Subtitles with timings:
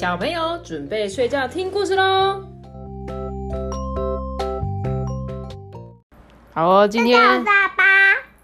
[0.00, 2.42] 小朋友准备睡觉听故事喽。
[6.54, 7.84] 好哦，今天爸爸，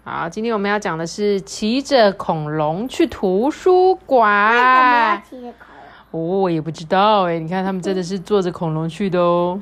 [0.03, 5.23] 好，今天我们要讲的是骑着恐龙去图书为什么要馆。
[5.27, 5.65] 骑着恐
[6.11, 6.35] 龙？
[6.35, 9.59] 哦，我也不知道哎，你看他们真的是坐着恐龙去的哦。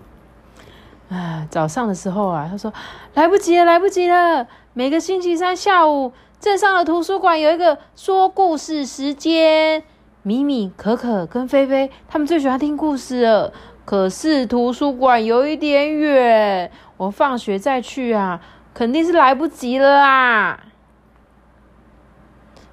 [1.08, 2.74] 啊，早上的时候啊，他说
[3.14, 4.46] 来不及了，来不及了。
[4.74, 9.82] 每个星期三下午，镇上的图书馆有一个说故事时间。
[10.28, 13.54] 米米、可可跟菲菲他们最喜欢听故事了。
[13.86, 18.42] 可是图书馆有一点远，我放学再去啊，
[18.74, 20.64] 肯定是来不及了啊。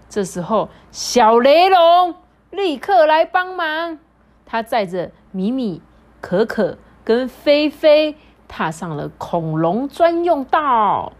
[0.08, 2.14] 这时候，小雷龙
[2.48, 3.98] 立刻来帮忙。
[4.46, 5.82] 他载着米米、
[6.22, 8.16] 可可跟菲菲
[8.48, 11.12] 踏上了恐龙专用道。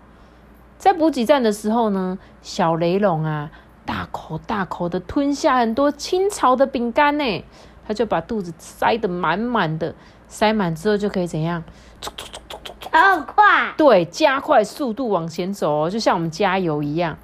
[0.78, 3.50] 在补给站的时候呢，小雷龙啊，
[3.84, 7.44] 大口大口的吞下很多清朝的饼干呢，
[7.86, 9.94] 他就把肚子塞得满满的，
[10.28, 11.62] 塞满之后就可以怎样？
[12.90, 17.16] 很快，对，加快速度往前走哦，就像我们加油一样。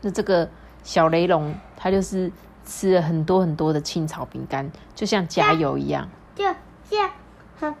[0.00, 0.48] 那这个
[0.82, 2.30] 小雷龙，它就是
[2.64, 6.08] 吃了很多很多的青草饼干，就像加油一样。
[6.34, 7.10] 就像
[7.58, 7.74] 和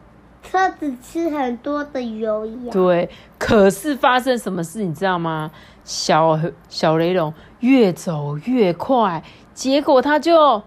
[0.50, 2.72] 车子吃很多的油一样。
[2.72, 5.50] 对，可是发生什么事你知道吗？
[5.84, 9.22] 小小雷龙越走越快，
[9.54, 10.62] 结果他就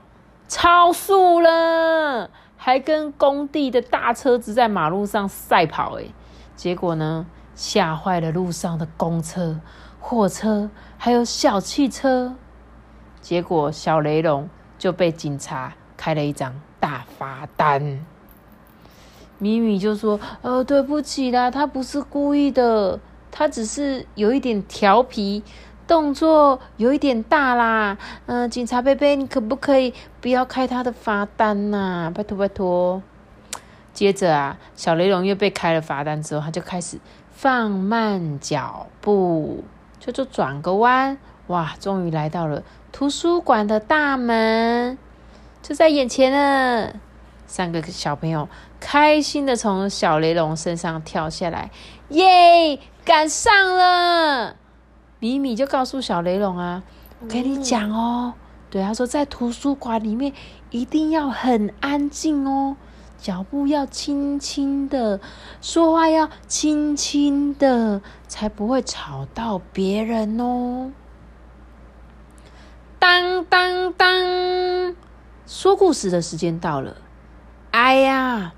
[0.47, 6.13] 超速了，还跟工地的大车子在马路上赛跑、欸，
[6.55, 9.59] 结果呢，吓坏了路上的公车、
[9.99, 12.35] 货车，还有小汽车。
[13.19, 18.03] 结果小雷龙就被警察开了一张大罚单。
[19.41, 22.99] 米米就说：“呃，对不起啦，他不是故意的，
[23.31, 25.41] 他只是有一点调皮，
[25.87, 27.97] 动作有一点大啦。
[28.27, 33.01] 嗯、警察贝贝，你可不可以不要开他的罚单呐、拜托拜托。”
[33.93, 36.99] 接着啊，小雷龙又被开了罚单之后，他就开始
[37.31, 39.63] 放慢脚步，
[39.99, 41.17] 就就转个弯，
[41.47, 42.61] 哇，终于来到了
[42.91, 44.99] 图书馆的大门，
[45.63, 46.93] 就在眼前了。
[47.51, 48.47] 三个小朋友
[48.79, 51.69] 开心的从小雷龙身上跳下来，
[52.07, 54.55] 耶，赶上了！
[55.19, 56.81] 米米就告诉小雷龙啊，
[57.19, 58.35] 我跟你讲哦，
[58.69, 60.31] 对，他说在图书馆里面
[60.69, 62.77] 一定要很安静哦，
[63.17, 65.19] 脚步要轻轻的，
[65.59, 70.93] 说话要轻轻的，才不会吵到别人哦。
[72.97, 74.95] 当当当，
[75.45, 76.95] 说故事的时间到了。
[77.71, 78.53] 哎呀，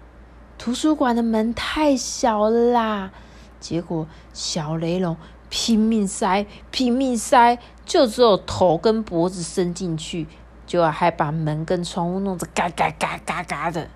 [0.57, 3.11] 图书馆的门太小了啦！
[3.59, 5.15] 结果小雷龙
[5.49, 10.27] 拼命塞，拼命塞，就只有头跟脖子伸进去，
[10.65, 13.87] 就还把门跟窗户弄得嘎嘎嘎嘎嘎的。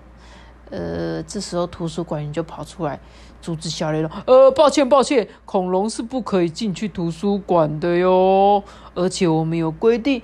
[0.70, 3.00] 呃，这时候图书馆员就跑出来
[3.42, 4.10] 阻止小雷龙。
[4.26, 8.62] 呃，抱歉抱歉，恐龙是不可以进去图书馆的哟，
[8.94, 10.22] 而且我们有规定，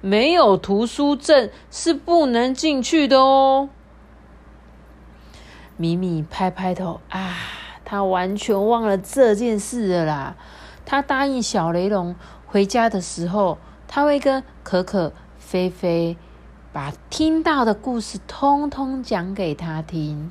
[0.00, 3.70] 没有图书证是不能进去的哦。
[5.80, 7.34] 米米拍拍头啊，
[7.86, 10.36] 他完全忘了这件事了啦。
[10.84, 12.14] 他答应小雷龙
[12.46, 13.56] 回家的时候，
[13.88, 16.18] 他会跟可可、菲菲
[16.70, 20.30] 把听到的故事通通讲给他听。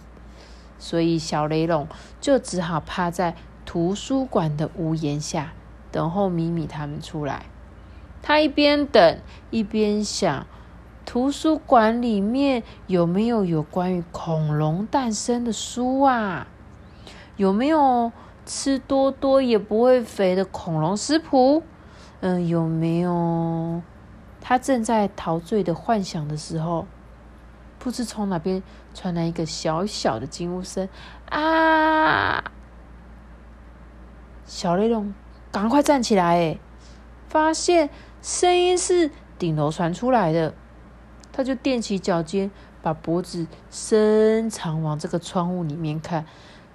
[0.77, 1.88] 所以小雷龙
[2.21, 5.53] 就只好趴在图书馆的屋檐下，
[5.91, 7.47] 等候米米他们出来。
[8.21, 10.45] 他一边等一边想。
[11.09, 16.45] 图书馆里面有没有有关于恐龙诞生的书啊？
[17.35, 18.11] 有没有
[18.45, 21.63] 吃多多也不会肥的恐龙食谱？
[22.19, 23.81] 嗯，有没有？
[24.39, 26.85] 他正在陶醉的幻想的时候，
[27.79, 28.61] 不知从哪边
[28.93, 30.87] 传来一个小小的惊呼声
[31.31, 32.43] 啊！
[34.45, 35.11] 小雷龙
[35.51, 36.59] 赶快站起来，哎，
[37.27, 37.89] 发现
[38.21, 39.09] 声音是
[39.39, 40.53] 顶楼传出来的。
[41.39, 42.51] 他就踮起脚尖，
[42.81, 46.25] 把脖子伸长往这个窗户里面看，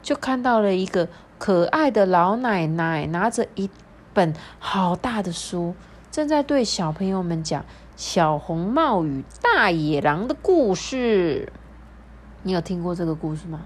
[0.00, 1.06] 就看到了一个
[1.36, 3.68] 可爱的老奶奶拿着一
[4.14, 5.74] 本好大的书，
[6.10, 7.60] 正在对小朋友们讲
[7.94, 11.52] 《小红帽与大野狼》的故事。
[12.42, 13.60] 你有听过这个故事吗？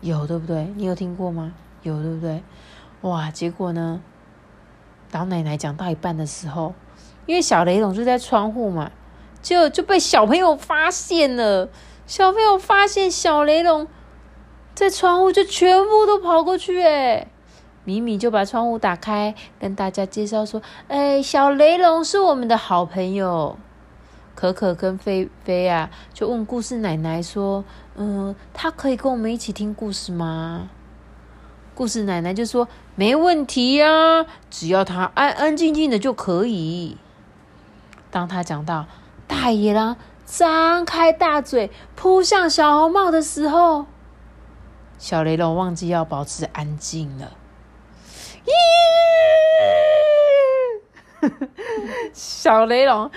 [0.00, 0.64] 有，对不对？
[0.74, 1.54] 你有听过吗？
[1.84, 2.42] 有，对不对？
[3.02, 3.30] 哇！
[3.30, 4.02] 结果呢，
[5.12, 6.74] 老奶奶讲到一半的时候，
[7.26, 8.90] 因为小雷总是在窗户嘛。
[9.42, 11.68] 就就被小朋友发现了，
[12.06, 13.88] 小朋友发现小雷龙
[14.74, 16.82] 在窗户，就全部都跑过去。
[16.82, 17.26] 哎，
[17.84, 23.58] 米米就把窗户打开，跟大家介绍说：“哎，小雷龙是我们的好朋友。”
[24.34, 27.64] 可可跟菲菲啊，就问故事奶奶说
[27.96, 30.70] ：“嗯，他可以跟我们一起听故事吗？”
[31.74, 36.96] 故事奶奶就说：“没问题呀，只要他安安静静的就可以。”
[38.10, 38.86] 当他讲到
[39.32, 39.96] 大野狼
[40.26, 43.86] 张开大嘴扑向小红帽的时候，
[44.98, 47.32] 小雷龙忘记要保持安静了。
[48.44, 48.52] 咦，
[52.12, 53.10] 小雷龙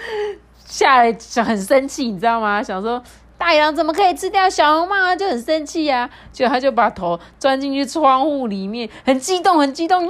[0.64, 1.04] 吓
[1.44, 2.64] 很生气，你知道吗？
[2.64, 3.04] 想说。
[3.46, 5.16] 大野狼怎么可以吃掉小红帽啊？
[5.16, 10.02] 就很生气呀，就他就把头钻进去窗户里面，很激动，很激动，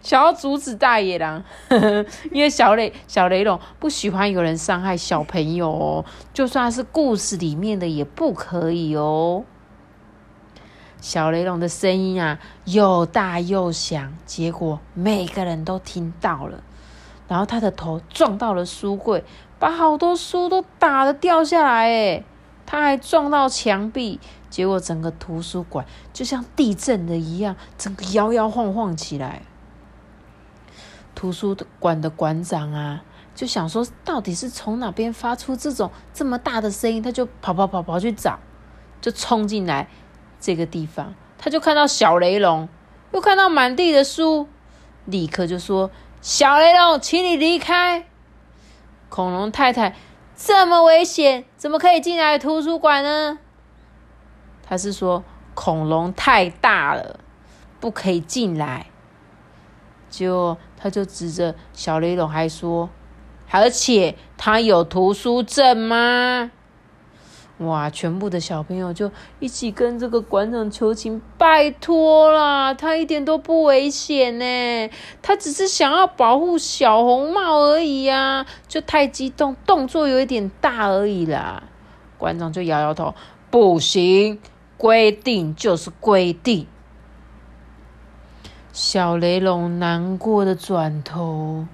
[0.00, 1.44] 想要阻止大野狼。
[2.32, 9.44] 因为小雷小雷龙不喜欢有人伤害小朋友哦，就算是故事里面的也不可以哦。
[10.98, 16.62] 小雷龙的声音啊，又大又响，结果每个人都听到了。
[17.28, 19.22] 然后他的头撞到了书柜。
[19.62, 22.24] 把好多书都打的掉下来，哎，
[22.66, 24.18] 他还撞到墙壁，
[24.50, 29.42] 结果整个图书馆就像地震的一样，整个摇摇晃晃起来。
[31.14, 33.04] 图书馆的馆长啊，
[33.36, 37.00] 就想说，到底是从哪边发出这种这么大的声音？
[37.00, 38.40] 他就跑跑跑跑去找，
[39.00, 39.88] 就冲进来
[40.40, 42.68] 这个地方，他就看到小雷龙，
[43.12, 44.48] 又看到满地的书，
[45.04, 48.06] 立刻就说：“小雷龙，请你离开。”
[49.12, 49.94] 恐龙太太
[50.34, 53.38] 这么危险，怎么可以进来图书馆呢？
[54.66, 55.22] 他是说
[55.52, 57.20] 恐龙太大了，
[57.78, 58.86] 不可以进来。
[60.08, 62.88] 就他就指着小雷龙，还说，
[63.50, 66.50] 而且他有图书证吗？
[67.66, 67.90] 哇！
[67.90, 69.10] 全部的小朋友就
[69.40, 81.62] 一起跟这个馆长求情，拜托啦，他一点都不危险呢，他只是想要保护小红帽而已呀，就太激动，动作有一点大而已啦。
[82.18, 83.14] 馆长就摇摇头，
[83.50, 84.38] 不行，
[84.76, 86.66] 规定就是规定。
[88.72, 91.66] 小雷龙难过的转头，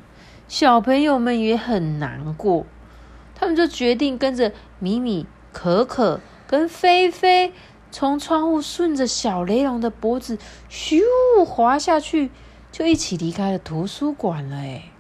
[0.49, 2.67] 小朋友们也很难过，
[3.35, 5.27] 他们就决定跟着米米。
[5.53, 7.53] 可可跟菲菲
[7.91, 10.39] 从窗户顺着小雷龙的脖子
[10.71, 11.01] 咻
[11.45, 12.31] 滑下去，
[12.71, 14.57] 就一起离开了图书馆了。
[14.57, 14.91] 哎，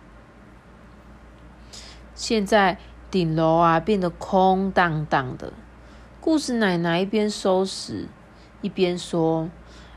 [2.14, 2.78] 现在
[3.10, 5.52] 顶楼啊变得空荡荡的。
[6.20, 8.08] 故事奶奶一边收拾
[8.60, 9.48] 一边说：“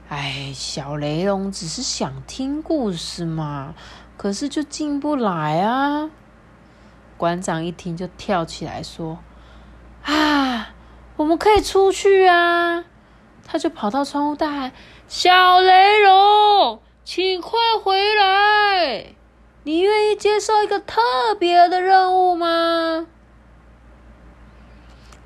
[0.07, 3.73] 哎，小雷龙只是想听故事嘛，
[4.17, 6.09] 可是就进不来啊。”
[7.17, 9.19] 馆长一听就跳起来说。
[11.21, 12.83] 我们可以出去啊！
[13.45, 14.71] 他就跑到窗户大喊
[15.07, 19.13] ：“小雷龙，请快回来！
[19.61, 20.99] 你愿意接受一个特
[21.39, 23.05] 别的任务吗？”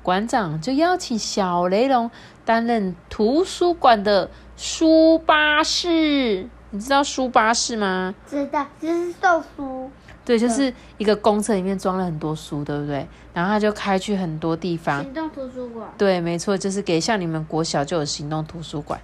[0.04, 2.10] 馆长就邀请小雷龙
[2.44, 6.50] 担任图书馆的书巴士。
[6.68, 8.14] 你知道书巴士吗？
[8.28, 9.90] 知道，就是送书。
[10.26, 13.06] 对，就是一个公车里面装了很多书，对不对？
[13.32, 15.00] 然后他就开去很多地方。
[15.02, 15.88] 行动图书馆。
[15.96, 19.00] 对，没错，就是给像你们国小就有行动图书馆，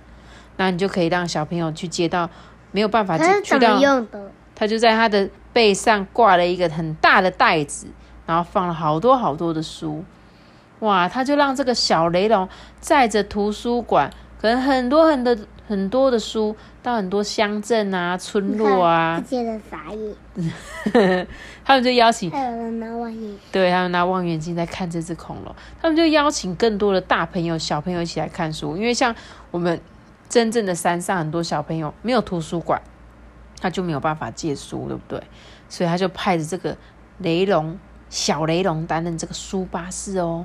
[0.57, 2.29] 那你就可以让小朋友去接到
[2.73, 3.79] 没有办法去到。
[3.79, 4.33] 用的？
[4.55, 7.87] 他就在他的背上挂了一个很大的袋子，
[8.27, 10.05] 然后放了好多好多的书。
[10.81, 12.49] 哇，他就让这个小雷龙
[12.81, 14.11] 载着图书馆，
[14.41, 16.55] 可能很多很多很多的书。
[16.83, 21.29] 到很多乡镇啊、村落啊，接着傻眼。
[21.65, 25.55] 他们就邀请，还有人拿望远镜，对他们拿望远镜在看这只恐龙。
[25.81, 29.15] 他们就邀请更多的大朋友、小朋友一起来看书，因为像
[29.53, 29.81] 我们
[30.29, 32.83] 真正的山上很多小朋友没有图书馆，
[33.61, 35.23] 他就没有办法借书，对不对？
[35.69, 36.77] 所以他就派着这个
[37.19, 37.79] 雷龙
[38.11, 40.45] 小雷龙担任这个书巴士哦。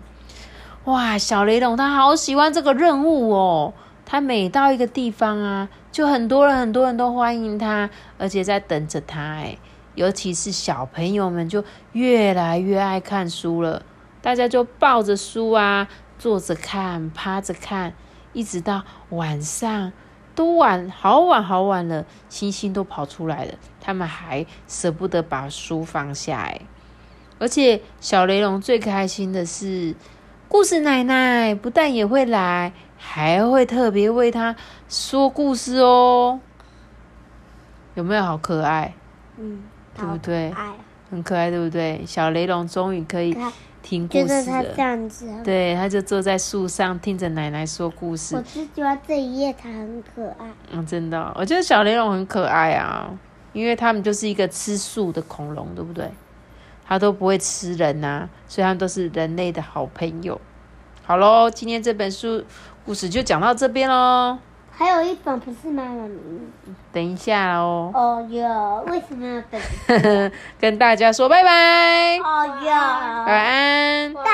[0.83, 3.73] 哇，小雷龙他好喜欢这个任务哦。
[4.09, 9.21] 他每到一个地方啊，就很多人很多人都欢迎他，而且在等着他。
[9.21, 9.57] 哎，
[9.95, 11.61] 尤其是小朋友们就
[11.91, 13.83] 越来越爱看书了，
[14.21, 17.93] 大家就抱着书啊，坐着看，趴着看，
[18.31, 19.91] 一直到晚上
[20.33, 26.37] 都晚好晚好晚了，星星都跑出来了，他们还舍不得把书放下。
[26.43, 26.61] 哎，
[27.39, 29.93] 而且小雷龙最开心的是，
[30.47, 32.71] 故事奶奶不但也会来。
[32.97, 34.55] 还会特别为他
[34.89, 36.39] 说故事哦，
[37.95, 38.93] 有没有好可爱？
[39.37, 39.63] 嗯，
[39.95, 40.53] 对不对？
[41.09, 42.03] 很可爱，对不对？
[42.05, 43.33] 小雷龙终于可以
[43.81, 44.63] 听故事了。
[44.75, 48.35] 这样子，对，他就坐在树上听着奶奶说故事。
[48.35, 50.51] 我是觉得这一页它很可爱。
[50.71, 53.09] 嗯，真的，我觉得小雷龙很可爱啊，
[53.53, 56.11] 因为他们就是一个吃素的恐龙，对不对？
[56.85, 60.39] 他都不会吃人呐、所以他们都是人类的好朋友。
[61.03, 62.43] 好喽，今天这本书
[62.87, 64.37] 故事就讲到这边喽。
[64.71, 66.17] 还有一本不是妈妈咪？
[66.93, 70.31] 等一下哦，哦哟，为什么要等？
[70.57, 74.13] 跟大家说拜拜，哦哟，晚安。
[74.13, 74.31] 大。